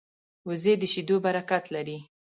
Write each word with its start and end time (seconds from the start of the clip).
وزې 0.47 0.73
د 0.81 0.83
شیدو 0.93 1.15
برکت 1.25 1.63
لري 1.75 1.97